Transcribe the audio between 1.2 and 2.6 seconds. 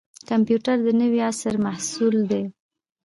عصر محصول دی